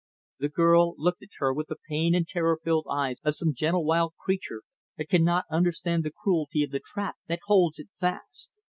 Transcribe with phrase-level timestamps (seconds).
[0.39, 3.85] The girl looked at her with the pain and terror filled eyes of some gentle
[3.85, 4.63] wild creature
[4.97, 8.61] that can not understand the cruelty of the trap that holds it fast.